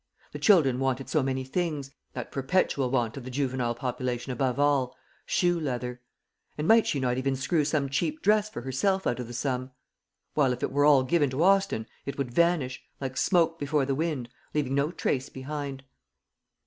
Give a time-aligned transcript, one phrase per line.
[0.31, 4.95] The children wanted so many things that perpetual want of the juvenile population above all,
[5.27, 6.01] shoe leather;
[6.57, 9.69] and might she not even screw some cheap dress for herself out of the sum?
[10.33, 13.93] while if it were all given to Austin, it would vanish, like smoke before the
[13.93, 15.83] wind, leaving no trace behind.